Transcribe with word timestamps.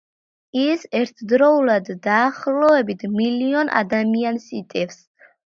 ის 0.59 0.85
ერთდროულად 0.99 1.91
დაახლოებით 2.07 3.07
მილიონ 3.19 3.71
ადამიანს 3.83 4.51
იტევს. 4.63 5.01